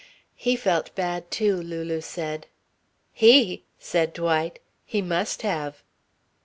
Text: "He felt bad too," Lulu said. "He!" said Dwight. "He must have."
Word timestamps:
"He 0.35 0.55
felt 0.55 0.95
bad 0.95 1.29
too," 1.29 1.55
Lulu 1.57 2.01
said. 2.01 2.47
"He!" 3.13 3.65
said 3.77 4.13
Dwight. 4.13 4.57
"He 4.83 4.99
must 4.99 5.43
have." 5.43 5.83